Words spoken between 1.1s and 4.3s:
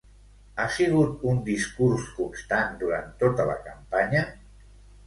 un discurs constant durant tota la campanya?